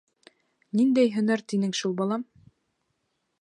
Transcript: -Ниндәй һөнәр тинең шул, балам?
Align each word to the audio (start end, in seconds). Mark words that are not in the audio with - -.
-Ниндәй 0.79 1.11
һөнәр 1.17 1.43
тинең 1.53 1.77
шул, 1.81 1.93
балам? 2.01 2.25